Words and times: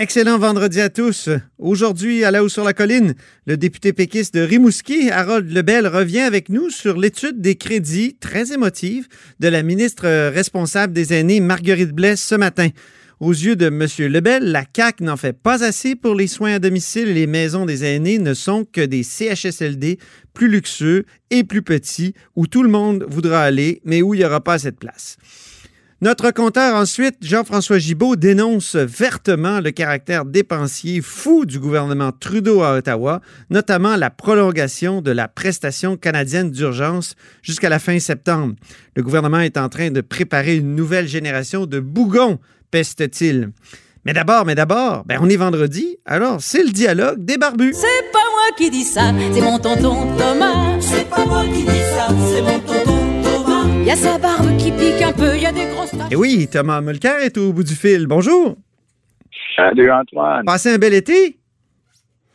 Excellent 0.00 0.38
vendredi 0.38 0.80
à 0.80 0.88
tous. 0.88 1.28
Aujourd'hui, 1.58 2.24
à 2.24 2.30
la 2.30 2.42
haut 2.42 2.48
sur 2.48 2.64
la 2.64 2.72
colline, 2.72 3.12
le 3.44 3.58
député 3.58 3.92
péquiste 3.92 4.32
de 4.32 4.40
Rimouski, 4.40 5.10
Harold 5.10 5.52
Lebel, 5.52 5.86
revient 5.86 6.20
avec 6.20 6.48
nous 6.48 6.70
sur 6.70 6.96
l'étude 6.96 7.42
des 7.42 7.56
crédits 7.56 8.16
très 8.18 8.54
émotive 8.54 9.08
de 9.40 9.48
la 9.48 9.62
ministre 9.62 10.08
responsable 10.30 10.94
des 10.94 11.12
aînés, 11.12 11.40
Marguerite 11.40 11.92
Blais, 11.92 12.16
ce 12.16 12.34
matin. 12.34 12.68
Aux 13.20 13.32
yeux 13.32 13.56
de 13.56 13.66
M. 13.66 13.86
Lebel, 14.10 14.50
la 14.50 14.64
CAQ 14.74 15.04
n'en 15.04 15.18
fait 15.18 15.34
pas 15.34 15.62
assez 15.62 15.94
pour 15.96 16.14
les 16.14 16.28
soins 16.28 16.54
à 16.54 16.58
domicile 16.58 17.08
et 17.08 17.12
les 17.12 17.26
maisons 17.26 17.66
des 17.66 17.84
aînés 17.84 18.18
ne 18.18 18.32
sont 18.32 18.64
que 18.64 18.80
des 18.80 19.02
CHSLD 19.02 19.98
plus 20.32 20.48
luxueux 20.48 21.04
et 21.28 21.44
plus 21.44 21.60
petits 21.60 22.14
où 22.36 22.46
tout 22.46 22.62
le 22.62 22.70
monde 22.70 23.04
voudra 23.06 23.42
aller, 23.42 23.82
mais 23.84 24.00
où 24.00 24.14
il 24.14 24.20
n'y 24.20 24.24
aura 24.24 24.40
pas 24.40 24.54
assez 24.54 24.70
de 24.70 24.76
place. 24.76 25.18
Notre 26.02 26.30
compteur 26.30 26.76
ensuite, 26.76 27.16
Jean-François 27.20 27.76
Gibault, 27.76 28.16
dénonce 28.16 28.74
vertement 28.74 29.60
le 29.60 29.70
caractère 29.70 30.24
dépensier 30.24 31.02
fou 31.02 31.44
du 31.44 31.58
gouvernement 31.58 32.10
Trudeau 32.10 32.62
à 32.62 32.78
Ottawa, 32.78 33.20
notamment 33.50 33.96
la 33.96 34.08
prolongation 34.08 35.02
de 35.02 35.10
la 35.10 35.28
prestation 35.28 35.98
canadienne 35.98 36.50
d'urgence 36.50 37.16
jusqu'à 37.42 37.68
la 37.68 37.78
fin 37.78 37.98
septembre. 37.98 38.54
Le 38.96 39.02
gouvernement 39.02 39.40
est 39.40 39.58
en 39.58 39.68
train 39.68 39.90
de 39.90 40.00
préparer 40.00 40.56
une 40.56 40.74
nouvelle 40.74 41.06
génération 41.06 41.66
de 41.66 41.80
bougons, 41.80 42.38
peste-t-il. 42.70 43.50
Mais 44.06 44.14
d'abord, 44.14 44.46
mais 44.46 44.54
d'abord, 44.54 45.04
ben 45.04 45.18
on 45.20 45.28
est 45.28 45.36
vendredi, 45.36 45.98
alors 46.06 46.38
c'est 46.40 46.64
le 46.64 46.70
dialogue 46.70 47.22
des 47.22 47.36
barbus. 47.36 47.74
C'est 47.74 48.10
pas 48.10 48.18
moi 48.32 48.56
qui 48.56 48.70
dis 48.70 48.84
ça, 48.84 49.12
c'est 49.34 49.42
mon 49.42 49.58
tonton 49.58 50.16
Thomas. 50.16 50.80
C'est 50.80 51.10
pas 51.10 51.26
moi 51.26 51.44
qui 51.44 51.64
dis 51.64 51.84
ça, 51.94 52.08
c'est 52.08 52.40
mon 52.40 52.58
tonton 52.60 52.89
y 53.90 53.92
a 53.92 53.96
sa 53.96 54.18
barbe 54.18 54.56
qui 54.56 54.70
pique 54.70 55.02
un 55.02 55.12
peu, 55.12 55.34
il 55.34 55.42
y 55.42 55.46
a 55.46 55.50
des 55.50 55.66
grosses 55.66 55.90
taches. 55.90 56.12
Et 56.12 56.14
oui, 56.14 56.46
Thomas 56.46 56.80
Mulcair 56.80 57.18
est 57.22 57.36
au 57.36 57.52
bout 57.52 57.64
du 57.64 57.74
fil. 57.74 58.06
Bonjour. 58.06 58.56
Salut 59.56 59.90
Antoine. 59.90 60.44
Passez 60.44 60.72
un 60.74 60.78
bel 60.78 60.94
été. 60.94 61.36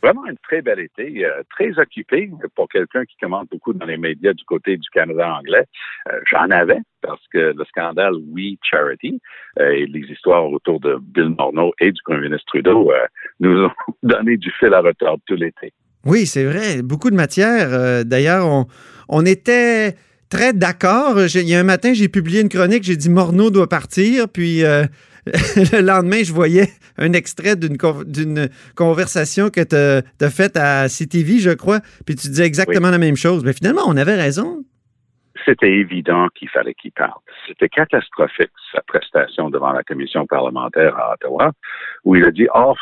Vraiment 0.04 0.26
un 0.26 0.36
très 0.44 0.62
bel 0.62 0.82
été, 0.82 1.26
euh, 1.26 1.44
très 1.50 1.72
occupé 1.80 2.30
pour 2.56 2.68
quelqu'un 2.68 3.06
qui 3.06 3.16
commande 3.22 3.48
beaucoup 3.50 3.72
dans 3.72 3.86
les 3.86 3.96
médias 3.96 4.34
du 4.34 4.44
côté 4.44 4.76
du 4.76 4.90
Canada 4.90 5.34
anglais. 5.34 5.64
Euh, 6.10 6.20
j'en 6.30 6.50
avais 6.52 6.80
parce 7.02 7.26
que 7.32 7.54
le 7.56 7.64
scandale 7.70 8.16
We 8.34 8.58
Charity 8.62 9.22
euh, 9.62 9.70
et 9.70 9.86
les 9.86 10.02
histoires 10.12 10.52
autour 10.52 10.82
de 10.82 10.98
Bill 11.02 11.34
Morneau 11.38 11.72
et 11.80 11.94
du 11.94 12.02
premier 12.04 12.24
ministre 12.24 12.48
Trudeau 12.48 12.92
nous 13.40 13.64
ont 13.64 13.72
donné 14.04 14.36
du 14.36 14.52
fil 14.60 14.74
à 14.74 14.82
retordre 14.82 15.24
tout 15.26 15.36
l'été. 15.36 15.72
Oui, 16.06 16.26
c'est 16.26 16.44
vrai. 16.44 16.82
Beaucoup 16.84 17.12
de 17.12 17.16
matière. 17.16 18.04
D'ailleurs, 18.04 18.46
on, 18.46 18.66
on 19.08 19.26
était 19.26 19.96
très 20.36 20.54
d'accord. 20.54 21.18
Il 21.34 21.50
y 21.50 21.56
a 21.56 21.60
un 21.60 21.64
matin, 21.64 21.94
j'ai 21.94 22.10
publié 22.10 22.42
une 22.42 22.50
chronique, 22.50 22.84
j'ai 22.84 22.98
dit 22.98 23.10
Morneau 23.10 23.52
doit 23.52 23.70
partir, 23.70 24.28
puis 24.28 24.66
euh, 24.66 24.84
le 25.72 25.80
lendemain, 25.80 26.24
je 26.24 26.34
voyais 26.34 26.68
un 26.98 27.14
extrait 27.14 27.56
d'une 27.56 27.78
conversation 28.76 29.50
que 29.50 29.62
tu 29.62 29.76
as, 30.26 30.30
faite 30.30 30.58
à 30.58 30.88
CTV, 30.90 31.40
je 31.40 31.52
crois, 31.52 31.80
puis 32.06 32.16
tu 32.16 32.28
disais 32.28 32.46
exactement 32.46 32.90
la 32.90 32.98
même 32.98 33.16
chose. 33.16 33.46
Mais 33.46 33.54
finalement, 33.54 33.84
on 33.88 33.96
avait 33.96 34.16
raison. 34.16 34.64
C'était 35.46 35.72
évident 35.72 36.28
qu'il 36.36 36.50
fallait 36.50 36.74
qu'il 36.74 36.92
parte. 36.92 37.24
C'était 37.48 37.70
catastrophique, 37.70 38.52
sa 38.74 38.82
prestation 38.82 39.50
devant 39.50 39.72
la 39.72 39.84
commission 39.84 40.26
parlementaire 40.26 40.98
à 40.98 41.14
Ottawa, 41.14 41.52
où 42.04 42.16
il 42.16 42.26
a 42.26 42.32
dit, 42.32 42.48
oh, 42.54 42.74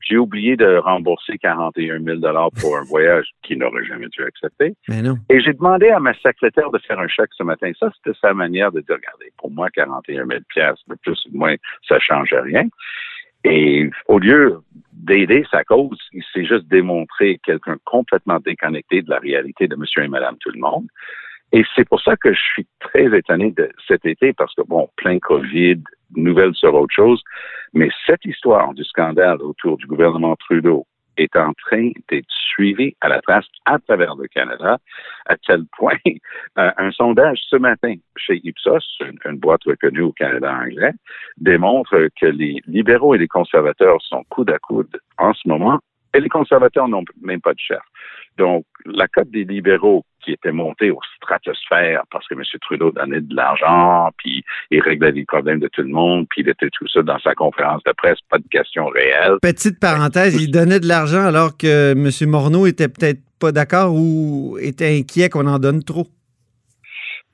j'ai 0.00 0.16
oublié 0.16 0.56
de 0.56 0.76
rembourser 0.76 1.38
41 1.38 2.00
000 2.02 2.20
pour 2.60 2.76
un 2.76 2.84
voyage 2.84 3.30
qu'il 3.42 3.58
n'aurait 3.58 3.84
jamais 3.84 4.08
dû 4.08 4.22
accepter. 4.24 4.74
Mais 4.88 5.02
non. 5.02 5.16
Et 5.28 5.40
j'ai 5.40 5.52
demandé 5.52 5.88
à 5.88 6.00
ma 6.00 6.14
secrétaire 6.14 6.70
de 6.70 6.78
faire 6.78 6.98
un 6.98 7.08
chèque 7.08 7.30
ce 7.36 7.42
matin. 7.42 7.70
Ça, 7.78 7.90
c'était 7.96 8.18
sa 8.20 8.34
manière 8.34 8.72
de 8.72 8.80
dire, 8.80 8.96
regardez, 8.96 9.32
pour 9.38 9.50
moi, 9.50 9.68
41 9.70 10.26
000 10.26 10.40
de 10.40 10.94
plus 11.02 11.24
ou 11.26 11.30
de 11.30 11.36
moins, 11.36 11.54
ça 11.88 11.98
change 11.98 12.32
rien. 12.32 12.68
Et 13.44 13.88
au 14.06 14.18
lieu 14.18 14.60
d'aider 14.92 15.44
sa 15.50 15.64
cause, 15.64 15.98
il 16.12 16.22
s'est 16.32 16.44
juste 16.44 16.68
démontré 16.68 17.40
quelqu'un 17.42 17.76
complètement 17.84 18.38
déconnecté 18.38 19.02
de 19.02 19.10
la 19.10 19.18
réalité 19.18 19.66
de 19.66 19.76
monsieur 19.76 20.02
et 20.02 20.08
madame 20.08 20.36
tout 20.38 20.50
le 20.50 20.60
monde. 20.60 20.86
Et 21.52 21.64
c'est 21.74 21.88
pour 21.88 22.00
ça 22.00 22.16
que 22.16 22.32
je 22.32 22.40
suis 22.40 22.66
très 22.78 23.06
étonné 23.16 23.50
de 23.50 23.70
cet 23.88 24.06
été 24.06 24.32
parce 24.32 24.54
que, 24.54 24.62
bon, 24.62 24.88
plein 24.96 25.18
COVID, 25.18 25.82
nouvelles 26.16 26.54
sur 26.54 26.74
autre 26.74 26.94
chose, 26.94 27.22
mais 27.72 27.88
cette 28.06 28.24
histoire 28.24 28.72
du 28.74 28.84
scandale 28.84 29.42
autour 29.42 29.76
du 29.76 29.86
gouvernement 29.86 30.36
Trudeau 30.36 30.86
est 31.16 31.36
en 31.36 31.52
train 31.54 31.90
d'être 32.08 32.30
suivie 32.30 32.96
à 33.00 33.08
la 33.08 33.20
trace 33.20 33.46
à 33.66 33.78
travers 33.78 34.14
le 34.14 34.26
Canada, 34.28 34.78
à 35.26 35.36
tel 35.36 35.64
point, 35.76 35.96
euh, 36.58 36.70
un 36.76 36.90
sondage 36.92 37.38
ce 37.48 37.56
matin 37.56 37.94
chez 38.16 38.40
Ipsos, 38.44 39.00
une, 39.24 39.38
boîte 39.38 39.64
reconnue 39.64 40.02
au 40.02 40.12
Canada 40.12 40.52
anglais, 40.54 40.92
démontre 41.36 42.08
que 42.20 42.26
les 42.26 42.60
libéraux 42.66 43.14
et 43.14 43.18
les 43.18 43.28
conservateurs 43.28 44.00
sont 44.02 44.24
coude 44.30 44.50
à 44.50 44.58
coude 44.58 44.98
en 45.18 45.34
ce 45.34 45.48
moment, 45.48 45.80
et 46.14 46.20
les 46.20 46.28
conservateurs 46.28 46.88
n'ont 46.88 47.04
même 47.22 47.40
pas 47.40 47.52
de 47.52 47.58
chef. 47.58 47.80
Donc, 48.40 48.64
la 48.86 49.06
cote 49.06 49.30
des 49.30 49.44
libéraux 49.44 50.02
qui 50.24 50.32
était 50.32 50.50
montée 50.50 50.90
aux 50.90 51.00
stratosphères 51.16 52.04
parce 52.10 52.26
que 52.26 52.32
M. 52.32 52.42
Trudeau 52.62 52.90
donnait 52.90 53.20
de 53.20 53.36
l'argent, 53.36 54.08
puis 54.16 54.42
il 54.70 54.80
réglait 54.80 55.12
les 55.12 55.26
problèmes 55.26 55.58
de 55.58 55.68
tout 55.68 55.82
le 55.82 55.88
monde, 55.88 56.26
puis 56.30 56.40
il 56.40 56.48
était 56.48 56.70
tout 56.72 56.88
ça 56.88 57.02
dans 57.02 57.18
sa 57.18 57.34
conférence 57.34 57.82
de 57.84 57.92
presse, 57.92 58.16
pas 58.30 58.38
de 58.38 58.48
questions 58.50 58.86
réelles. 58.86 59.36
Petite 59.42 59.78
parenthèse, 59.78 60.42
il 60.42 60.50
donnait 60.50 60.80
de 60.80 60.88
l'argent 60.88 61.22
alors 61.22 61.58
que 61.58 61.92
M. 61.92 62.30
Morneau 62.30 62.64
était 62.64 62.88
peut-être 62.88 63.20
pas 63.38 63.52
d'accord 63.52 63.92
ou 63.92 64.56
était 64.58 64.98
inquiet 64.98 65.28
qu'on 65.28 65.46
en 65.46 65.58
donne 65.58 65.84
trop. 65.84 66.06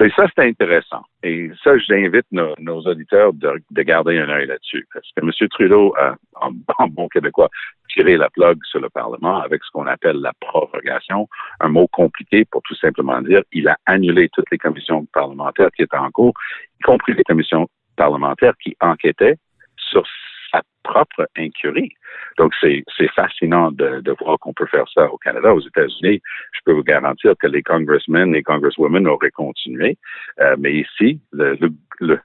Et 0.01 0.11
ça, 0.11 0.27
c'est 0.35 0.45
intéressant. 0.45 1.03
Et 1.23 1.51
ça, 1.65 1.79
j'invite 1.79 2.27
nos, 2.31 2.55
nos 2.59 2.81
auditeurs 2.83 3.33
de, 3.33 3.63
de, 3.71 3.83
garder 3.83 4.19
un 4.19 4.29
œil 4.29 4.47
là-dessus. 4.47 4.87
Parce 4.93 5.07
que 5.17 5.25
M. 5.25 5.49
Trudeau, 5.49 5.95
a, 5.97 6.17
en, 6.35 6.89
bon 6.89 7.09
québécois, 7.09 7.49
tiré 7.97 8.17
la 8.19 8.29
plug 8.29 8.59
sur 8.65 8.81
le 8.81 8.91
Parlement 8.91 9.39
avec 9.41 9.65
ce 9.65 9.71
qu'on 9.73 9.87
appelle 9.87 10.21
la 10.21 10.33
prorogation, 10.39 11.29
un 11.61 11.69
mot 11.69 11.89
compliqué 11.89 12.45
pour 12.45 12.63
tout 12.63 12.75
simplement 12.75 13.21
dire 13.23 13.43
il 13.53 13.69
a 13.69 13.79
annulé 13.87 14.29
toutes 14.33 14.51
les 14.51 14.59
commissions 14.59 15.07
parlementaires 15.07 15.71
qui 15.75 15.83
étaient 15.83 15.97
en 15.97 16.11
cours, 16.11 16.35
y 16.79 16.83
compris 16.83 17.15
les 17.15 17.25
commissions 17.25 17.67
parlementaires 17.97 18.55
qui 18.63 18.77
enquêtaient 18.81 19.37
sur 19.79 20.05
sa 20.53 20.61
propre 20.83 21.27
incurie. 21.39 21.93
Donc, 22.39 22.53
c'est 22.61 22.85
fascinant 23.15 23.73
de, 23.73 24.01
de 24.01 24.15
voir 24.21 24.39
qu'on 24.39 24.53
peut 24.53 24.67
faire 24.67 24.89
ça 24.93 25.11
au 25.11 25.17
Canada. 25.17 25.55
Aux 25.55 25.61
États-Unis, 25.61 26.21
je 26.53 26.61
peux 26.65 26.73
vous 26.73 26.85
garantir 26.85 27.35
que 27.41 27.47
les 27.47 27.63
congressmen 27.63 28.35
et 28.35 28.43
congresswomen 28.43 29.07
auraient 29.07 29.31
continué. 29.31 29.97
Euh, 30.41 30.55
mais 30.59 30.75
ici, 30.75 31.21
le, 31.33 31.59
le, 32.01 32.21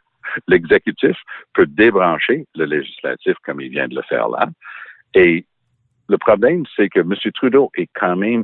l'exécutif 0.47 1.17
peut 1.53 1.65
débrancher 1.65 2.45
le 2.55 2.65
législatif 2.65 3.35
comme 3.43 3.61
il 3.61 3.69
vient 3.69 3.87
de 3.87 3.95
le 3.95 4.03
faire 4.03 4.27
là. 4.29 4.47
Et 5.13 5.45
le 6.11 6.17
problème, 6.17 6.65
c'est 6.75 6.89
que 6.89 6.99
M. 6.99 7.13
Trudeau 7.33 7.71
est 7.77 7.89
quand 7.95 8.17
même 8.17 8.43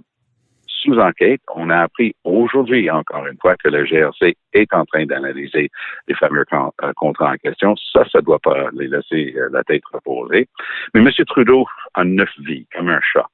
sous 0.68 0.98
enquête. 1.00 1.42
On 1.54 1.70
a 1.70 1.80
appris 1.80 2.16
aujourd'hui, 2.24 2.90
encore 2.90 3.28
une 3.28 3.38
fois, 3.42 3.56
que 3.58 3.68
le 3.68 3.84
GRC 3.84 4.38
est 4.54 4.74
en 4.74 4.86
train 4.86 5.06
d'analyser 5.06 5.70
les 6.08 6.16
fameux 6.16 6.46
euh, 6.54 6.94
contrats 6.96 7.32
en 7.34 7.36
question. 7.36 7.76
Ça, 7.92 8.06
ça 8.10 8.20
ne 8.20 8.24
doit 8.24 8.40
pas 8.40 8.70
les 8.72 8.88
laisser 8.88 9.36
euh, 9.36 9.50
la 9.52 9.64
tête 9.64 9.84
reposée. 9.92 10.48
Mais 10.94 11.02
M. 11.02 11.10
Trudeau 11.28 11.66
a 11.94 12.06
neuf 12.06 12.30
vies, 12.40 12.66
comme 12.74 12.88
un 12.88 13.02
chat. 13.02 13.28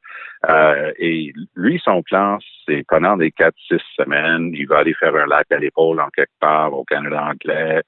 Euh, 0.50 0.92
et 0.98 1.32
lui, 1.56 1.82
son 1.84 2.02
plan, 2.04 2.38
c'est 2.66 2.84
pendant 2.88 3.18
quatre, 3.36 3.56
six 3.68 3.82
semaines, 3.96 4.52
il 4.54 4.68
va 4.68 4.80
aller 4.80 4.94
faire 4.94 5.16
un 5.16 5.26
lac 5.26 5.50
à 5.52 5.58
l'épaule 5.58 6.02
en 6.02 6.10
quelque 6.10 6.38
part 6.40 6.74
au 6.74 6.84
Canada 6.84 7.30
anglais. 7.32 7.82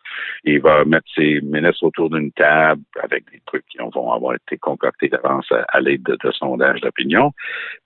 Il 0.45 0.61
va 0.61 0.85
mettre 0.85 1.07
ses 1.13 1.41
ministres 1.41 1.83
autour 1.83 2.09
d'une 2.09 2.31
table 2.31 2.81
avec 3.03 3.29
des 3.31 3.41
trucs 3.45 3.65
qui 3.67 3.77
vont 3.77 4.11
avoir 4.11 4.35
été 4.35 4.57
concoctés 4.57 5.09
d'avance 5.09 5.51
à, 5.51 5.81
l'aide 5.81 6.03
de, 6.03 6.17
de 6.23 6.31
sondages 6.31 6.81
d'opinion. 6.81 7.31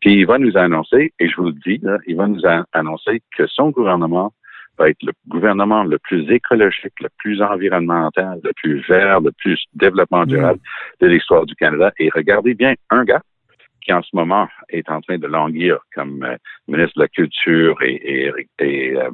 Puis 0.02 0.14
il 0.14 0.28
va 0.28 0.38
nous 0.38 0.56
annoncer, 0.56 1.14
et 1.20 1.28
je 1.28 1.36
vous 1.36 1.48
le 1.48 1.54
dis, 1.54 1.82
il 2.06 2.16
va 2.16 2.28
nous 2.28 2.42
annoncer 2.74 3.22
que 3.36 3.48
son 3.48 3.70
gouvernement 3.72 4.34
va 4.78 4.90
être 4.90 5.04
le 5.04 5.12
gouvernement 5.28 5.84
le 5.84 5.98
plus 6.00 6.32
écologique, 6.32 6.94
le 7.02 7.10
plus 7.18 7.42
environnemental, 7.42 8.40
le 8.44 8.52
plus 8.54 8.80
vert, 8.88 9.20
le 9.20 9.32
plus 9.32 9.62
développement 9.74 10.26
durable 10.26 10.60
de 11.02 11.08
l'histoire 11.08 11.46
du 11.46 11.56
Canada. 11.56 11.92
Et 12.00 12.10
regardez 12.10 12.54
bien, 12.54 12.76
un 12.90 13.04
gars 13.04 13.22
qui 13.82 13.94
en 13.94 14.02
ce 14.02 14.10
moment 14.14 14.48
est 14.70 14.90
en 14.90 15.02
train 15.02 15.18
de 15.18 15.28
languir 15.28 15.80
comme 15.94 16.24
euh, 16.24 16.38
ministre 16.68 16.94
de 16.98 17.04
la 17.04 17.08
Culture 17.08 17.82
et, 17.82 18.32
et, 18.60 18.96
euh, 18.96 19.10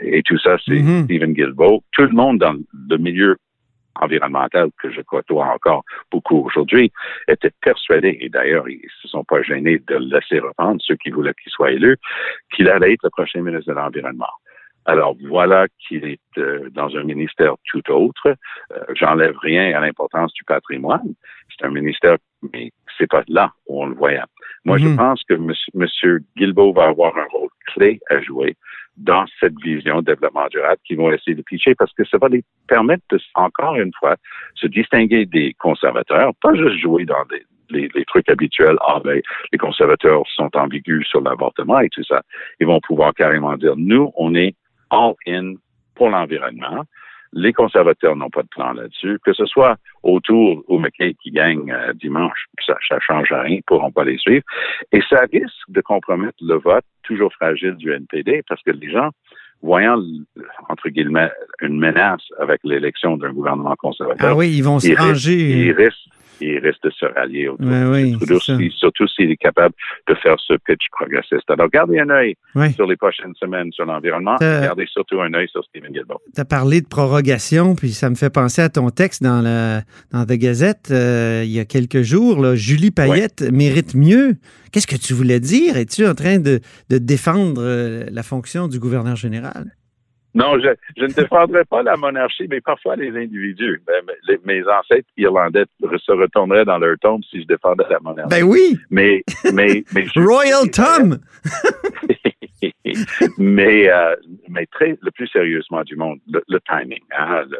et, 0.00 0.22
tout 0.22 0.38
ça, 0.38 0.56
c'est 0.64 0.72
mm-hmm. 0.72 1.04
Stephen 1.04 1.32
Guilbeault. 1.32 1.82
Tout 1.92 2.02
le 2.02 2.12
monde 2.12 2.38
dans 2.38 2.54
le 2.88 2.96
milieu 2.98 3.36
environnemental 3.96 4.70
que 4.80 4.90
je 4.90 5.00
côtoie 5.02 5.46
encore 5.46 5.84
beaucoup 6.10 6.44
aujourd'hui 6.46 6.92
était 7.28 7.50
persuadé, 7.60 8.18
et 8.20 8.28
d'ailleurs, 8.28 8.68
ils 8.68 8.88
se 9.02 9.08
sont 9.08 9.24
pas 9.24 9.42
gênés 9.42 9.78
de 9.78 9.96
le 9.96 10.06
laisser 10.06 10.38
reprendre, 10.38 10.80
ceux 10.82 10.96
qui 10.96 11.10
voulaient 11.10 11.34
qu'il 11.42 11.52
soit 11.52 11.72
élu, 11.72 11.96
qu'il 12.54 12.68
allait 12.68 12.94
être 12.94 13.04
le 13.04 13.10
prochain 13.10 13.42
ministre 13.42 13.68
de 13.68 13.74
l'Environnement. 13.74 14.32
Alors 14.86 15.14
voilà 15.28 15.66
qu'il 15.78 16.04
est 16.06 16.38
euh, 16.38 16.70
dans 16.70 16.96
un 16.96 17.04
ministère 17.04 17.54
tout 17.70 17.82
autre. 17.90 18.34
J'enlève 18.94 19.36
rien 19.38 19.76
à 19.76 19.80
l'importance 19.80 20.32
du 20.32 20.42
patrimoine. 20.44 21.14
C'est 21.50 21.66
un 21.66 21.70
ministère, 21.70 22.16
mais 22.52 22.72
c'est 22.96 23.08
pas 23.08 23.22
là 23.28 23.52
où 23.66 23.82
on 23.82 23.86
le 23.86 23.94
voyait. 23.94 24.20
Moi, 24.64 24.78
je 24.78 24.88
mhm. 24.88 24.96
pense 24.96 25.22
que 25.24 25.34
M. 25.34 26.20
Guilbeault 26.36 26.72
va 26.72 26.88
avoir 26.88 27.16
un 27.16 27.26
rôle 27.32 27.48
clé 27.74 28.00
à 28.10 28.20
jouer 28.20 28.56
dans 28.96 29.24
cette 29.38 29.58
vision 29.62 30.00
de 30.00 30.06
développement 30.06 30.46
durable 30.50 30.78
qu'ils 30.84 30.98
vont 30.98 31.10
essayer 31.10 31.34
de 31.34 31.42
pitcher 31.42 31.74
parce 31.74 31.92
que 31.94 32.04
ça 32.04 32.18
va 32.18 32.28
les 32.28 32.44
permettre 32.68 33.02
de, 33.10 33.18
encore 33.34 33.76
une 33.76 33.92
fois, 33.98 34.16
se 34.54 34.66
distinguer 34.66 35.24
des 35.24 35.54
conservateurs, 35.54 36.32
pas 36.42 36.54
juste 36.54 36.78
jouer 36.78 37.06
dans 37.06 37.24
des, 37.30 37.44
les, 37.70 38.04
trucs 38.04 38.28
habituels, 38.28 38.76
ah 38.86 39.00
ben, 39.02 39.20
les 39.52 39.58
conservateurs 39.58 40.22
sont 40.34 40.50
ambigus 40.54 41.06
sur 41.06 41.20
l'avortement 41.20 41.80
et 41.80 41.88
tout 41.88 42.04
ça. 42.04 42.22
Ils 42.58 42.66
vont 42.66 42.80
pouvoir 42.80 43.14
carrément 43.14 43.56
dire, 43.56 43.74
nous, 43.76 44.12
on 44.16 44.34
est 44.34 44.54
all 44.90 45.14
in 45.26 45.54
pour 45.94 46.10
l'environnement. 46.10 46.84
Les 47.32 47.52
conservateurs 47.52 48.16
n'ont 48.16 48.30
pas 48.30 48.42
de 48.42 48.48
plan 48.48 48.72
là-dessus. 48.72 49.18
Que 49.24 49.32
ce 49.32 49.46
soit 49.46 49.76
autour 50.02 50.64
ou 50.68 50.78
McKay 50.78 51.14
qui 51.22 51.30
gagne 51.30 51.70
euh, 51.72 51.92
dimanche, 51.94 52.46
ça 52.66 52.74
ne 52.74 53.00
change 53.00 53.32
rien, 53.32 53.56
ils 53.56 53.62
pourront 53.62 53.92
pas 53.92 54.04
les 54.04 54.18
suivre. 54.18 54.44
Et 54.92 55.00
ça 55.08 55.20
risque 55.32 55.68
de 55.68 55.80
compromettre 55.80 56.38
le 56.40 56.56
vote 56.56 56.84
toujours 57.02 57.32
fragile 57.32 57.74
du 57.74 57.92
NPD 57.92 58.42
parce 58.48 58.62
que 58.62 58.70
les 58.70 58.90
gens, 58.90 59.10
voyant, 59.62 60.00
entre 60.68 60.88
guillemets, 60.88 61.30
une 61.60 61.78
menace 61.78 62.22
avec 62.38 62.60
l'élection 62.64 63.16
d'un 63.16 63.32
gouvernement 63.32 63.76
conservateur. 63.76 64.30
Ah 64.30 64.34
oui, 64.34 64.50
ils 64.56 64.62
vont 64.62 64.78
se 64.78 64.92
ranger. 64.96 65.66
Ils 65.66 65.72
risquent 65.72 66.08
il 66.40 66.58
reste 66.58 66.82
de 66.84 66.90
se 66.90 67.06
rallier 67.06 67.48
autour 67.48 67.66
de 67.66 68.16
Trudeau, 68.16 68.70
surtout 68.70 69.06
s'il 69.08 69.30
est 69.30 69.36
capable 69.36 69.74
de 70.08 70.14
faire 70.14 70.36
ce 70.38 70.54
pitch 70.66 70.86
progressiste. 70.92 71.50
Alors, 71.50 71.68
gardez 71.68 71.98
un 71.98 72.10
œil 72.10 72.34
sur 72.74 72.86
les 72.86 72.96
prochaines 72.96 73.34
semaines 73.34 73.72
sur 73.72 73.84
l'environnement. 73.84 74.36
Gardez 74.40 74.86
surtout 74.86 75.20
un 75.20 75.32
œil 75.34 75.48
sur 75.48 75.64
Stephen 75.64 75.92
Guilbeault. 75.92 76.20
Tu 76.34 76.40
as 76.40 76.44
parlé 76.44 76.80
de 76.80 76.86
prorogation, 76.86 77.74
puis 77.74 77.90
ça 77.90 78.10
me 78.10 78.14
fait 78.14 78.30
penser 78.30 78.62
à 78.62 78.68
ton 78.68 78.90
texte 78.90 79.22
dans, 79.22 79.42
la, 79.42 79.82
dans 80.12 80.24
The 80.24 80.32
Gazette 80.32 80.90
euh, 80.90 81.42
il 81.44 81.50
y 81.50 81.60
a 81.60 81.64
quelques 81.64 82.02
jours. 82.02 82.40
Là, 82.40 82.54
Julie 82.54 82.90
Payette 82.90 83.42
mérite 83.42 83.94
mieux. 83.94 84.36
Qu'est-ce 84.72 84.86
que 84.86 84.96
tu 84.96 85.14
voulais 85.14 85.40
dire? 85.40 85.76
Es-tu 85.76 86.06
en 86.06 86.14
train 86.14 86.38
de, 86.38 86.60
de 86.90 86.98
défendre 86.98 87.60
euh, 87.62 88.04
la 88.10 88.22
fonction 88.22 88.68
du 88.68 88.78
gouverneur 88.78 89.16
général? 89.16 89.66
Non, 90.34 90.58
je, 90.58 90.68
je, 90.96 91.04
ne 91.04 91.12
défendrai 91.12 91.64
pas 91.64 91.82
la 91.82 91.96
monarchie, 91.96 92.46
mais 92.48 92.60
parfois 92.60 92.96
les 92.96 93.10
individus. 93.16 93.82
Ben, 93.86 94.02
mes 94.44 94.62
ancêtres 94.62 95.08
irlandais 95.16 95.64
se 95.80 96.12
retourneraient 96.12 96.64
dans 96.64 96.78
leur 96.78 96.96
tombe 96.98 97.22
si 97.24 97.42
je 97.42 97.46
défendais 97.46 97.84
la 97.90 97.98
monarchie. 98.00 98.30
Ben 98.30 98.44
oui. 98.44 98.78
Mais, 98.90 99.22
mais, 99.52 99.84
mais 99.94 100.06
Royal 100.16 100.70
Tom. 100.70 101.18
mais, 103.38 103.90
euh, 103.90 104.14
mais 104.48 104.66
très, 104.66 104.98
le 105.00 105.10
plus 105.10 105.26
sérieusement 105.28 105.82
du 105.82 105.96
monde, 105.96 106.20
le, 106.28 106.60
timing, 106.60 107.02
hein, 107.16 107.44
le, 107.50 107.58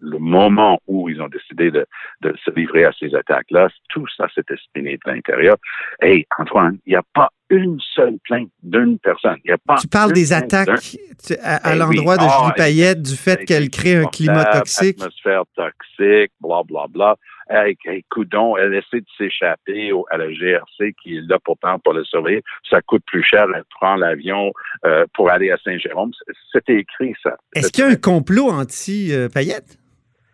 le 0.00 0.18
moment 0.18 0.80
où 0.86 1.08
ils 1.08 1.20
ont 1.20 1.28
décidé 1.28 1.70
de, 1.70 1.86
de 2.20 2.34
se 2.44 2.50
livrer 2.50 2.84
à 2.84 2.92
ces 2.98 3.14
attaques-là, 3.14 3.68
tout 3.90 4.06
ça 4.16 4.26
s'est 4.34 4.44
espiné 4.50 4.98
de 5.04 5.10
l'intérieur. 5.10 5.56
Hey, 6.00 6.26
Antoine, 6.38 6.78
il 6.86 6.90
n'y 6.90 6.96
a 6.96 7.02
pas 7.14 7.30
une 7.50 7.78
seule 7.94 8.18
plainte 8.24 8.50
d'une 8.62 8.98
personne. 8.98 9.36
Il 9.44 9.50
y 9.50 9.52
a 9.52 9.58
pas 9.58 9.76
tu 9.76 9.88
parles 9.88 10.12
des 10.12 10.32
attaques 10.32 10.96
à, 11.42 11.60
ben 11.64 11.78
l'endroit 11.78 12.16
de 12.16 12.22
Julie 12.22 12.50
ah, 12.50 12.54
Payette, 12.54 13.02
du 13.02 13.16
fait 13.16 13.44
qu'elle 13.44 13.70
crée 13.70 13.96
un 13.96 14.04
climat 14.04 14.44
toxique? 14.44 15.00
Atmosphère 15.00 15.44
toxique, 15.54 16.32
bla, 16.40 16.62
bla, 16.64 16.86
bla. 16.88 17.16
Hey, 17.48 17.78
hey, 17.86 18.04
coudon, 18.10 18.58
elle 18.58 18.74
essaie 18.74 19.00
de 19.00 19.06
s'échapper 19.16 19.90
à 20.10 20.18
la 20.18 20.30
GRC 20.30 20.92
qui 21.02 21.16
est 21.16 21.26
là 21.26 21.38
pourtant 21.42 21.78
pour 21.78 21.94
le 21.94 22.04
surveiller. 22.04 22.42
Ça 22.68 22.82
coûte 22.82 23.02
plus 23.06 23.22
cher, 23.22 23.46
elle 23.54 23.64
prend 23.70 23.96
l'avion 23.96 24.52
euh, 24.84 25.06
pour 25.14 25.30
aller 25.30 25.50
à 25.50 25.56
Saint-Jérôme. 25.64 26.10
C'était 26.52 26.80
écrit, 26.80 27.14
ça. 27.22 27.36
Est-ce 27.54 27.72
qu'il 27.72 27.84
y 27.84 27.86
a 27.86 27.90
un 27.90 27.96
complot 27.96 28.50
anti-Payette? 28.50 29.78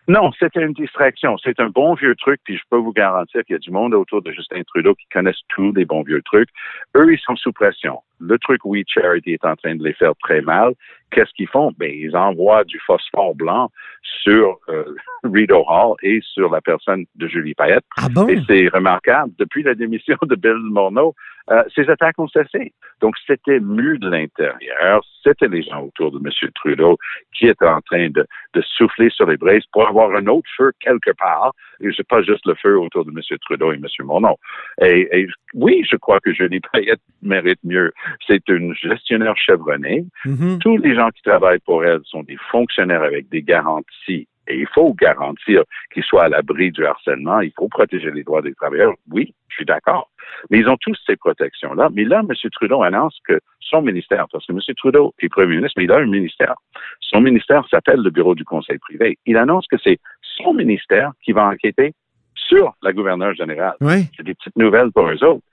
Non, 0.06 0.30
c'était 0.38 0.62
une 0.62 0.72
distraction. 0.72 1.38
C'est 1.38 1.58
un 1.60 1.70
bon 1.70 1.94
vieux 1.94 2.14
truc, 2.14 2.40
puis 2.44 2.56
je 2.56 2.62
peux 2.70 2.76
vous 2.76 2.92
garantir 2.92 3.42
qu'il 3.44 3.54
y 3.54 3.56
a 3.56 3.58
du 3.58 3.70
monde 3.70 3.94
autour 3.94 4.20
de 4.20 4.30
Justin 4.32 4.62
Trudeau 4.64 4.94
qui 4.94 5.06
connaissent 5.12 5.40
tous 5.48 5.72
des 5.72 5.86
bons 5.86 6.02
vieux 6.02 6.20
trucs. 6.22 6.50
Eux, 6.94 7.12
ils 7.12 7.18
sont 7.20 7.36
sous 7.36 7.52
pression. 7.52 8.00
Le 8.20 8.38
truc 8.38 8.64
We 8.64 8.84
Charity 8.86 9.32
est 9.32 9.44
en 9.44 9.56
train 9.56 9.76
de 9.76 9.82
les 9.82 9.94
faire 9.94 10.12
très 10.22 10.42
mal. 10.42 10.74
Qu'est-ce 11.10 11.32
qu'ils 11.34 11.48
font? 11.48 11.72
Ben, 11.78 11.90
ils 11.92 12.14
envoient 12.16 12.64
du 12.64 12.78
phosphore 12.86 13.34
blanc 13.34 13.70
sur 14.02 14.58
euh, 14.68 14.94
Rideau 15.24 15.64
Hall 15.66 15.96
et 16.02 16.20
sur 16.22 16.50
la 16.50 16.60
personne 16.60 17.06
de 17.14 17.26
Julie 17.26 17.54
Payette. 17.54 17.84
Ah 17.96 18.08
bon? 18.10 18.28
Et 18.28 18.40
c'est 18.46 18.68
remarquable. 18.68 19.32
Depuis 19.38 19.62
la 19.62 19.74
démission 19.74 20.16
de 20.22 20.34
Bill 20.36 20.56
Morneau, 20.56 21.14
euh, 21.50 21.62
ces 21.74 21.88
attaques 21.90 22.18
ont 22.18 22.28
cessé. 22.28 22.72
Donc, 23.00 23.14
c'était 23.26 23.60
mu 23.60 23.98
de 23.98 24.08
l'intérieur. 24.08 25.04
C'était 25.22 25.48
les 25.48 25.62
gens 25.62 25.82
autour 25.82 26.10
de 26.10 26.18
M. 26.18 26.50
Trudeau 26.54 26.96
qui 27.34 27.46
étaient 27.46 27.66
en 27.66 27.80
train 27.80 28.08
de, 28.08 28.26
de 28.54 28.62
souffler 28.62 29.10
sur 29.10 29.26
les 29.26 29.36
braises 29.36 29.64
pour 29.72 29.86
avoir 29.86 30.14
un 30.14 30.26
autre 30.26 30.48
feu 30.56 30.72
quelque 30.80 31.10
part. 31.12 31.52
Et 31.80 31.88
c'est 31.96 32.06
pas 32.06 32.22
juste 32.22 32.46
le 32.46 32.54
feu 32.54 32.78
autour 32.78 33.04
de 33.04 33.10
M. 33.10 33.38
Trudeau 33.42 33.72
et 33.72 33.76
M. 33.76 33.86
Morneau. 34.00 34.36
Et, 34.80 35.08
et 35.12 35.26
oui, 35.54 35.86
je 35.90 35.96
crois 35.96 36.20
que 36.20 36.32
Julie 36.32 36.60
Payette 36.72 37.00
mérite 37.22 37.60
mieux. 37.64 37.92
C'est 38.26 38.48
une 38.48 38.74
gestionnaire 38.74 39.36
chevronnée. 39.36 40.04
Mm-hmm. 40.24 40.58
Tous 40.58 40.78
les 40.78 40.94
gens 40.94 41.10
qui 41.10 41.22
travaillent 41.22 41.60
pour 41.60 41.84
elle 41.84 42.00
sont 42.04 42.22
des 42.22 42.38
fonctionnaires 42.50 43.02
avec 43.02 43.28
des 43.28 43.42
garanties 43.42 44.28
et 44.46 44.58
il 44.58 44.66
faut 44.74 44.92
garantir 44.94 45.62
qu'ils 45.92 46.02
soient 46.02 46.24
à 46.24 46.28
l'abri 46.28 46.70
du 46.70 46.84
harcèlement. 46.84 47.40
Il 47.40 47.52
faut 47.56 47.68
protéger 47.68 48.10
les 48.10 48.24
droits 48.24 48.42
des 48.42 48.54
travailleurs. 48.54 48.94
Oui, 49.10 49.34
je 49.54 49.58
suis 49.58 49.64
d'accord. 49.64 50.10
Mais 50.50 50.58
ils 50.58 50.68
ont 50.68 50.76
tous 50.80 50.96
ces 51.06 51.16
protections-là. 51.16 51.88
Mais 51.92 52.04
là, 52.04 52.22
M. 52.28 52.50
Trudeau 52.50 52.82
annonce 52.82 53.16
que 53.26 53.38
son 53.60 53.82
ministère, 53.82 54.26
parce 54.32 54.46
que 54.46 54.52
M. 54.52 54.58
Trudeau 54.76 55.14
est 55.20 55.28
premier 55.28 55.56
ministre, 55.56 55.74
mais 55.76 55.84
il 55.84 55.92
a 55.92 55.98
un 55.98 56.06
ministère. 56.06 56.54
Son 57.00 57.20
ministère 57.20 57.64
s'appelle 57.70 58.00
le 58.00 58.10
Bureau 58.10 58.34
du 58.34 58.44
Conseil 58.44 58.78
privé. 58.78 59.18
Il 59.26 59.36
annonce 59.36 59.66
que 59.68 59.76
c'est 59.82 59.98
son 60.22 60.54
ministère 60.54 61.12
qui 61.22 61.32
va 61.32 61.46
enquêter 61.46 61.94
sur 62.34 62.74
la 62.82 62.92
gouverneure 62.92 63.34
générale. 63.34 63.76
Oui. 63.80 64.06
C'est 64.16 64.24
des 64.24 64.34
petites 64.34 64.56
nouvelles 64.56 64.90
pour 64.92 65.08
eux 65.08 65.24
autres. 65.24 65.44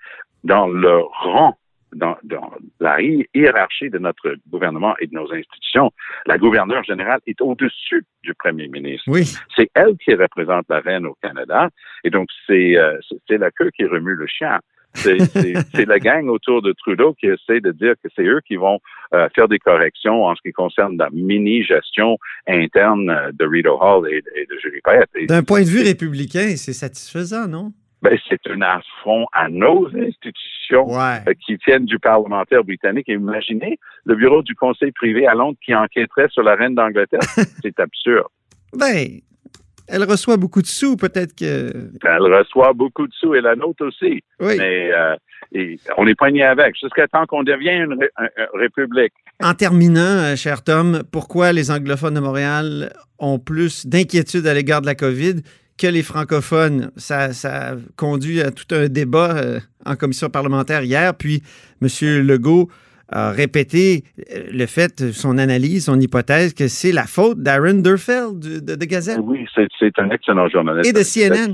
Dans 0.43 0.67
le 0.67 1.01
rang 1.23 1.55
dans, 1.93 2.17
dans, 2.23 2.51
la 2.79 2.97
hiérarchie 3.01 3.89
de 3.89 3.99
notre 3.99 4.35
gouvernement 4.49 4.95
et 4.99 5.07
de 5.07 5.13
nos 5.13 5.31
institutions, 5.31 5.91
la 6.25 6.37
gouverneure 6.37 6.83
générale 6.83 7.19
est 7.27 7.41
au-dessus 7.41 8.05
du 8.23 8.33
premier 8.33 8.67
ministre. 8.67 9.03
Oui. 9.07 9.25
C'est 9.55 9.69
elle 9.73 9.95
qui 9.97 10.13
représente 10.13 10.65
la 10.69 10.79
reine 10.79 11.05
au 11.05 11.15
Canada, 11.21 11.69
et 12.03 12.09
donc 12.09 12.29
c'est 12.47 12.77
euh, 12.77 12.97
c'est 13.27 13.37
la 13.37 13.51
queue 13.51 13.71
qui 13.71 13.85
remue 13.85 14.15
le 14.15 14.27
chien. 14.27 14.59
C'est 14.93 15.85
la 15.85 15.99
gang 15.99 16.27
autour 16.27 16.61
de 16.61 16.73
Trudeau 16.73 17.13
qui 17.13 17.27
essaie 17.27 17.61
de 17.61 17.71
dire 17.71 17.93
que 18.03 18.09
c'est 18.13 18.25
eux 18.25 18.41
qui 18.45 18.57
vont 18.57 18.79
euh, 19.13 19.29
faire 19.33 19.47
des 19.47 19.57
corrections 19.57 20.25
en 20.25 20.35
ce 20.35 20.41
qui 20.41 20.51
concerne 20.51 20.97
la 20.97 21.09
mini-gestion 21.11 22.17
interne 22.45 23.09
euh, 23.09 23.31
de 23.31 23.45
Rideau 23.45 23.77
Hall 23.79 24.11
et, 24.11 24.17
et 24.35 24.45
de 24.45 24.57
Julie 24.61 24.81
Payette. 24.83 25.09
D'un 25.29 25.43
point 25.43 25.61
de 25.61 25.69
vue 25.69 25.81
républicain, 25.81 26.57
c'est 26.57 26.73
satisfaisant, 26.73 27.47
non? 27.47 27.71
Ben, 28.01 28.17
c'est 28.27 28.39
un 28.49 28.61
affront 28.61 29.27
à 29.31 29.47
nos 29.47 29.87
institutions 29.87 30.99
euh, 30.99 31.33
qui 31.45 31.57
tiennent 31.59 31.85
du 31.85 31.99
parlementaire 31.99 32.63
britannique. 32.63 33.07
Et 33.09 33.13
imaginez 33.13 33.77
le 34.05 34.15
bureau 34.15 34.41
du 34.41 34.55
conseil 34.55 34.91
privé 34.91 35.27
à 35.27 35.35
Londres 35.35 35.57
qui 35.63 35.75
enquêterait 35.75 36.27
sur 36.29 36.43
la 36.43 36.55
reine 36.55 36.75
d'Angleterre. 36.75 37.19
c'est 37.61 37.79
absurde. 37.79 38.27
Ben, 38.75 39.19
elle 39.87 40.03
reçoit 40.05 40.37
beaucoup 40.37 40.61
de 40.61 40.67
sous, 40.67 40.95
peut-être 40.95 41.35
que. 41.35 41.71
Elle 42.03 42.33
reçoit 42.33 42.73
beaucoup 42.73 43.05
de 43.05 43.13
sous 43.13 43.35
et 43.35 43.41
la 43.41 43.55
nôtre 43.55 43.85
aussi. 43.85 44.23
Oui. 44.39 44.55
Mais 44.57 44.91
euh, 44.93 45.15
on 45.97 46.07
est 46.07 46.15
poigné 46.15 46.43
avec 46.43 46.75
jusqu'à 46.79 47.07
temps 47.07 47.25
qu'on 47.25 47.43
devienne 47.43 47.91
une, 47.91 48.07
république. 48.53 49.13
En 49.43 49.53
terminant, 49.53 50.01
euh, 50.01 50.35
cher 50.35 50.63
Tom, 50.63 51.03
pourquoi 51.11 51.51
les 51.51 51.71
anglophones 51.71 52.13
de 52.13 52.19
Montréal 52.19 52.93
ont 53.19 53.37
plus 53.37 53.85
d'inquiétude 53.85 54.47
à 54.47 54.53
l'égard 54.53 54.81
de 54.81 54.85
la 54.85 54.95
COVID 54.95 55.41
que 55.81 55.87
les 55.87 56.03
francophones. 56.03 56.91
Ça, 56.95 57.33
ça 57.33 57.73
conduit 57.97 58.41
à 58.41 58.51
tout 58.51 58.75
un 58.75 58.87
débat 58.87 59.35
euh, 59.35 59.59
en 59.85 59.95
commission 59.95 60.29
parlementaire 60.29 60.83
hier. 60.83 61.15
Puis, 61.15 61.41
M. 61.81 61.87
Legault 62.25 62.69
a 63.09 63.31
répété 63.31 64.03
euh, 64.19 64.43
le 64.51 64.65
fait, 64.67 65.11
son 65.11 65.37
analyse, 65.37 65.85
son 65.85 65.99
hypothèse, 65.99 66.53
que 66.53 66.67
c'est 66.67 66.91
la 66.91 67.03
faute 67.03 67.39
d'Aaron 67.39 67.81
Durfeld 67.81 68.39
de, 68.39 68.75
de, 68.75 68.85
Gazette. 68.85 69.19
Oui, 69.23 69.45
c'est 69.79 69.99
un 69.99 70.09
excellent 70.11 70.47
journaliste. 70.49 70.89
Et 70.89 70.93
de 70.93 71.03
CNN. 71.03 71.51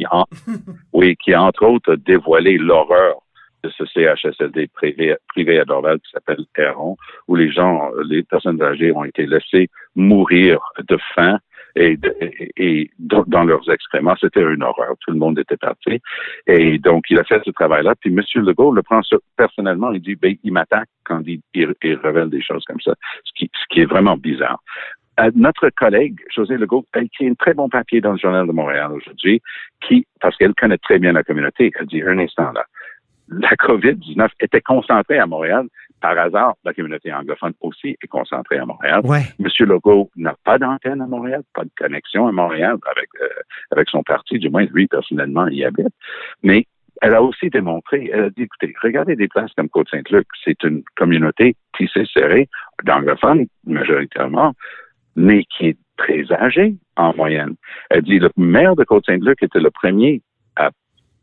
oui, 0.93 1.15
qui 1.15 1.33
a 1.33 1.41
entre 1.41 1.65
autres 1.65 1.95
dévoilé 1.95 2.57
l'horreur 2.57 3.21
de 3.63 3.69
ce 3.69 3.85
CHSLD 3.85 4.67
privé, 4.67 5.15
privé 5.29 5.59
à 5.59 5.65
Dorval 5.65 5.99
qui 5.99 6.11
s'appelle 6.11 6.45
Héron, 6.57 6.95
où 7.27 7.35
les 7.35 7.51
gens, 7.51 7.89
les 8.03 8.23
personnes 8.23 8.61
âgées 8.61 8.91
ont 8.91 9.03
été 9.03 9.25
laissées 9.25 9.69
mourir 9.95 10.59
de 10.87 10.97
faim 11.15 11.39
et, 11.77 12.91
dans 12.97 13.43
leurs 13.43 13.69
excréments. 13.69 14.15
C'était 14.19 14.41
une 14.41 14.63
horreur. 14.63 14.95
Tout 15.01 15.11
le 15.11 15.17
monde 15.17 15.39
était 15.39 15.57
parti. 15.57 15.99
Et 16.47 16.79
donc, 16.79 17.05
il 17.09 17.19
a 17.19 17.23
fait 17.23 17.41
ce 17.45 17.51
travail-là. 17.51 17.95
Puis 17.99 18.11
M. 18.11 18.21
Legault 18.43 18.71
le 18.71 18.83
prend 18.83 19.01
personnellement. 19.37 19.91
Il 19.91 20.01
dit, 20.01 20.15
ben, 20.15 20.35
il 20.43 20.53
m'attaque 20.53 20.89
quand 21.03 21.21
il, 21.25 21.41
révèle 22.03 22.29
des 22.29 22.41
choses 22.41 22.63
comme 22.65 22.81
ça, 22.81 22.93
ce 23.23 23.31
qui, 23.35 23.49
ce 23.53 23.73
qui 23.73 23.81
est 23.81 23.85
vraiment 23.85 24.17
bizarre. 24.17 24.61
Euh, 25.19 25.31
notre 25.35 25.69
collègue, 25.69 26.19
José 26.33 26.57
Legault, 26.57 26.85
a 26.93 26.99
écrit 27.01 27.27
un 27.27 27.33
très 27.33 27.53
bon 27.53 27.69
papier 27.69 28.01
dans 28.01 28.11
le 28.11 28.19
Journal 28.19 28.45
de 28.45 28.51
Montréal 28.51 28.91
aujourd'hui, 28.91 29.41
qui, 29.81 30.05
parce 30.21 30.37
qu'elle 30.37 30.53
connaît 30.53 30.77
très 30.77 30.99
bien 30.99 31.11
la 31.11 31.23
communauté, 31.23 31.71
elle 31.79 31.87
dit, 31.87 32.03
un 32.03 32.19
instant 32.19 32.51
là, 32.51 32.65
la 33.29 33.49
COVID-19 33.49 34.29
était 34.39 34.61
concentrée 34.61 35.19
à 35.19 35.25
Montréal, 35.25 35.67
par 36.01 36.17
hasard, 36.17 36.55
la 36.63 36.73
communauté 36.73 37.11
anglophone 37.11 37.53
aussi 37.61 37.97
est 38.01 38.07
concentrée 38.07 38.57
à 38.57 38.65
Montréal. 38.65 39.01
Monsieur 39.39 39.65
Legault 39.65 40.09
n'a 40.15 40.35
pas 40.43 40.59
d'antenne 40.59 41.01
à 41.01 41.07
Montréal, 41.07 41.41
pas 41.53 41.63
de 41.63 41.71
connexion 41.77 42.27
à 42.27 42.31
Montréal 42.31 42.77
avec, 42.91 43.09
euh, 43.21 43.27
avec 43.71 43.89
son 43.89 44.03
parti, 44.03 44.37
du 44.37 44.49
moins 44.49 44.65
lui 44.71 44.87
personnellement 44.87 45.47
il 45.47 45.57
y 45.57 45.65
habite. 45.65 45.87
Mais 46.43 46.65
elle 47.01 47.13
a 47.13 47.21
aussi 47.21 47.49
démontré, 47.49 48.09
elle 48.11 48.25
a 48.25 48.29
dit, 48.29 48.43
écoutez, 48.43 48.73
regardez 48.81 49.15
des 49.15 49.27
places 49.27 49.51
comme 49.55 49.69
Côte-Saint-Luc, 49.69 50.27
c'est 50.43 50.63
une 50.63 50.83
communauté 50.95 51.55
tissée 51.77 52.05
serrée, 52.11 52.47
d'anglophones 52.83 53.47
majoritairement, 53.65 54.53
mais 55.15 55.43
qui 55.45 55.67
est 55.67 55.77
très 55.97 56.31
âgée 56.31 56.75
en 56.95 57.15
moyenne. 57.15 57.55
Elle 57.89 58.03
dit, 58.03 58.19
le 58.19 58.29
maire 58.37 58.75
de 58.75 58.83
Côte-Saint-Luc 58.83 59.41
était 59.43 59.59
le 59.59 59.71
premier 59.71 60.21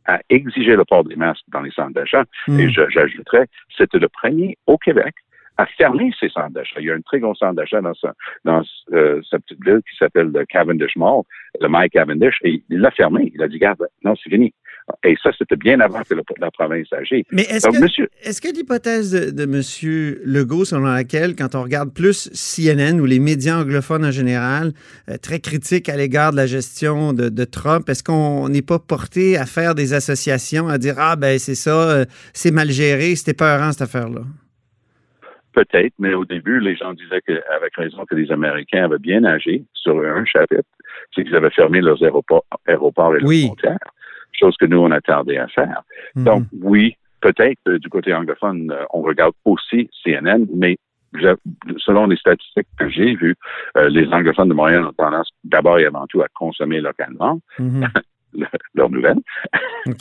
à, 0.06 0.20
exiger 0.30 0.76
le 0.76 0.84
port 0.84 1.04
des 1.04 1.16
masques 1.16 1.44
dans 1.48 1.60
les 1.62 1.70
centres 1.70 1.94
d'achat, 1.94 2.24
Hmm. 2.48 2.60
et 2.60 2.70
je- 2.70 2.88
j'ajouterais, 2.90 3.46
c'était 3.76 3.98
le 3.98 4.08
premier 4.08 4.56
au 4.66 4.76
Québec 4.78 5.14
à 5.56 5.66
fermer 5.66 6.10
ses 6.18 6.28
centres 6.30 6.50
d'achat. 6.50 6.80
Il 6.80 6.86
y 6.86 6.90
a 6.90 6.94
un 6.94 7.00
très 7.00 7.20
gros 7.20 7.34
centre 7.36 7.54
d'achat 7.54 7.80
dans, 7.80 7.94
sa, 7.94 8.12
dans 8.44 8.62
euh, 8.92 9.20
sa 9.30 9.38
petite 9.38 9.64
ville 9.64 9.80
qui 9.88 9.96
s'appelle 9.96 10.32
le 10.34 10.44
Cavendish 10.46 10.96
Mall, 10.96 11.22
le 11.60 11.68
Mike 11.68 11.92
Cavendish, 11.92 12.36
et 12.42 12.60
il 12.68 12.80
l'a 12.80 12.90
fermé. 12.90 13.30
Il 13.34 13.40
a 13.42 13.46
dit, 13.46 13.58
garde, 13.58 13.86
non, 14.02 14.14
c'est 14.16 14.30
fini. 14.30 14.52
Et 15.02 15.16
ça, 15.22 15.30
c'était 15.38 15.56
bien 15.56 15.80
avant 15.80 16.02
que 16.02 16.12
le- 16.14 16.22
la 16.38 16.50
province 16.50 16.86
agisse. 16.92 17.24
Mais 17.32 17.42
est-ce 17.42 17.68
que, 17.68 17.80
monsieur, 17.80 18.08
est-ce 18.22 18.40
que 18.40 18.48
l'hypothèse 18.54 19.12
de, 19.12 19.30
de 19.30 19.42
M. 19.44 20.18
Legault, 20.24 20.64
selon 20.66 20.84
laquelle, 20.84 21.34
quand 21.36 21.54
on 21.54 21.62
regarde 21.62 21.92
plus 21.94 22.30
CNN 22.34 23.00
ou 23.00 23.06
les 23.06 23.18
médias 23.18 23.56
anglophones 23.60 24.04
en 24.04 24.10
général, 24.10 24.72
euh, 25.08 25.16
très 25.16 25.40
critiques 25.40 25.88
à 25.88 25.96
l'égard 25.96 26.32
de 26.32 26.36
la 26.36 26.46
gestion 26.46 27.12
de, 27.14 27.28
de 27.30 27.44
Trump, 27.44 27.88
est-ce 27.88 28.02
qu'on 28.04 28.48
n'est 28.50 28.62
pas 28.62 28.78
porté 28.78 29.38
à 29.38 29.46
faire 29.46 29.74
des 29.74 29.94
associations, 29.94 30.68
à 30.68 30.76
dire 30.78 30.96
Ah, 30.98 31.16
ben 31.16 31.38
c'est 31.38 31.54
ça, 31.54 31.90
euh, 31.90 32.04
c'est 32.34 32.50
mal 32.50 32.70
géré, 32.70 33.14
c'était 33.16 33.34
peurant 33.34 33.72
cette 33.72 33.82
affaire-là? 33.82 34.20
Peut-être, 35.52 35.94
mais 36.00 36.14
au 36.14 36.24
début, 36.24 36.58
les 36.58 36.74
gens 36.76 36.92
disaient 36.94 37.20
que, 37.26 37.32
avec 37.56 37.76
raison 37.76 38.04
que 38.10 38.16
les 38.16 38.30
Américains 38.32 38.84
avaient 38.86 38.98
bien 38.98 39.22
agi 39.22 39.64
sur 39.72 39.96
un 40.00 40.24
chapitre, 40.24 40.64
c'est 41.14 41.22
qu'ils 41.22 41.36
avaient 41.36 41.50
fermé 41.50 41.80
leurs 41.80 42.02
aéroports, 42.02 42.44
aéroports 42.66 43.14
et 43.14 43.20
leurs 43.20 43.28
Oui. 43.28 43.44
frontières, 43.46 43.78
chose 44.38 44.56
que 44.56 44.66
nous, 44.66 44.78
on 44.78 44.90
a 44.90 45.00
tardé 45.00 45.36
à 45.38 45.48
faire. 45.48 45.82
Mhm. 46.14 46.24
Donc, 46.24 46.42
oui, 46.62 46.96
peut-être 47.20 47.58
euh, 47.68 47.78
du 47.78 47.88
côté 47.88 48.12
anglophone, 48.14 48.70
euh, 48.70 48.84
on 48.92 49.02
regarde 49.02 49.34
aussi 49.44 49.88
CNN, 50.02 50.46
mais 50.54 50.76
je- 51.14 51.36
selon 51.78 52.06
les 52.06 52.16
statistiques 52.16 52.66
que 52.78 52.88
j'ai 52.88 53.14
vues, 53.14 53.36
euh, 53.76 53.88
les 53.88 54.06
anglophones 54.08 54.48
de 54.48 54.54
Montréal 54.54 54.84
ont 54.84 54.92
tendance 54.92 55.30
d'abord 55.44 55.78
et 55.78 55.86
avant 55.86 56.06
tout 56.06 56.20
à 56.22 56.26
consommer 56.34 56.80
localement 56.80 57.40
Mhm. 57.58 57.86
le- 58.34 58.46
leurs 58.74 58.90
nouvelles. 58.90 59.20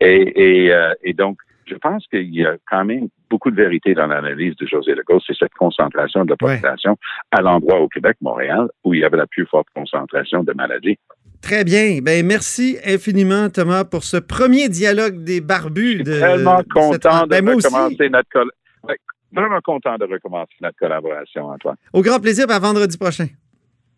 Et, 0.00 0.66
et, 0.66 0.74
et 1.04 1.12
donc, 1.12 1.38
je 1.66 1.74
pense 1.76 2.04
qu'il 2.08 2.34
y 2.34 2.44
a 2.44 2.56
quand 2.68 2.84
même 2.84 3.08
beaucoup 3.28 3.50
de 3.52 3.56
vérité 3.56 3.94
dans 3.94 4.08
l'analyse 4.08 4.56
de 4.56 4.66
José 4.66 4.92
Legault. 4.94 5.20
C'est 5.24 5.36
cette 5.36 5.54
concentration 5.54 6.24
de 6.24 6.30
la 6.30 6.36
Ouais. 6.44 6.54
population 6.56 6.96
à 7.30 7.40
l'endroit 7.42 7.78
au 7.80 7.88
Québec, 7.88 8.16
Montréal, 8.20 8.68
où 8.82 8.92
il 8.94 9.00
y 9.00 9.04
avait 9.04 9.16
la 9.18 9.28
plus 9.28 9.46
forte 9.46 9.68
concentration 9.74 10.42
de 10.42 10.52
maladies. 10.52 10.98
Très 11.42 11.64
bien. 11.64 12.00
Ben, 12.02 12.24
merci 12.26 12.76
infiniment, 12.84 13.48
Thomas, 13.50 13.84
pour 13.84 14.04
ce 14.04 14.18
premier 14.18 14.68
dialogue 14.68 15.24
des 15.24 15.40
barbus. 15.40 15.98
Je 15.98 16.02
de 16.02 16.20
tellement 16.20 16.62
content 16.72 17.22
de 17.26 17.28
Ben, 17.28 17.48
recommencer 17.48 18.08
notre 18.10 18.28
coll- 18.30 18.50
ouais, 18.84 18.96
vraiment 19.32 19.60
content 19.62 19.96
de 19.96 20.04
recommencer 20.04 20.52
notre 20.60 20.76
collaboration, 20.76 21.46
Antoine. 21.48 21.76
Au 21.92 22.02
grand 22.02 22.20
plaisir, 22.20 22.44
à 22.50 22.58
vendredi 22.58 22.96
prochain. 22.98 23.26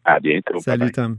À 0.04 0.20
bientôt. 0.20 0.60
Salut. 0.60 0.92
Tom. 0.92 1.18